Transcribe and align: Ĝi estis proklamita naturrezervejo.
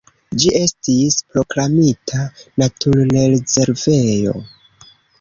Ĝi 0.43 0.53
estis 0.59 1.17
proklamita 1.33 2.23
naturrezervejo. 2.65 4.39